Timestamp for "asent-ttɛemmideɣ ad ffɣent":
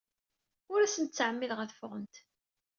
0.81-2.15